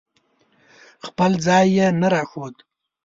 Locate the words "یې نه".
1.77-2.07